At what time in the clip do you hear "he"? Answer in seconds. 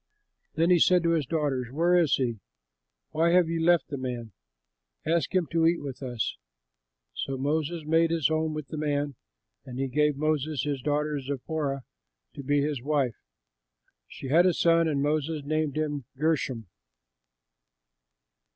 0.71-0.79, 2.15-2.39, 9.77-9.87